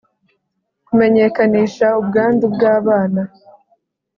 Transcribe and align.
kumenyekanisha 0.87 1.87
ubwandu 2.01 2.45
bw’abana: 2.53 3.21